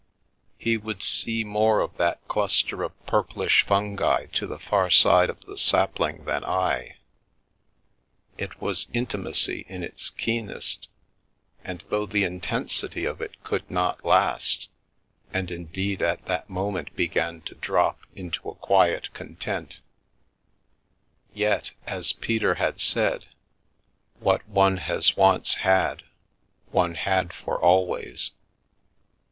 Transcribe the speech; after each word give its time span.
He 0.57 0.77
would 0.77 1.03
see 1.03 1.43
more 1.43 1.79
of 1.79 1.95
that 1.97 2.27
cluster 2.27 2.81
of 2.81 3.05
purplish 3.05 3.63
fungi 3.63 4.25
to 4.33 4.47
the 4.47 4.57
far 4.57 4.89
side 4.89 5.29
of 5.29 5.41
the 5.45 5.59
sapling 5.59 6.25
than 6.25 6.43
I— 6.43 6.95
it 8.39 8.59
was 8.59 8.87
intimacy 8.93 9.63
in 9.69 9.83
its 9.83 10.09
keenest, 10.09 10.87
and 11.63 11.83
though 11.89 12.07
the 12.07 12.23
intensity 12.23 13.05
of 13.05 13.21
it 13.21 13.43
could 13.43 13.69
not 13.69 14.03
last, 14.03 14.69
and 15.31 15.51
indeed 15.51 16.01
at 16.01 16.25
that 16.25 16.49
moment 16.49 16.95
began 16.95 17.41
to 17.41 17.53
drop 17.53 17.99
into 18.15 18.49
a 18.49 18.55
quiet 18.55 19.13
content, 19.13 19.81
yet, 21.31 21.73
as 21.85 22.11
Peter 22.13 22.55
had 22.55 22.79
said, 22.79 23.27
what 24.19 24.49
one 24.49 24.77
has 24.77 25.15
once 25.15 25.53
had 25.61 26.01
one 26.71 26.95
had 26.95 27.31
for 27.33 27.61
always. 27.61 28.31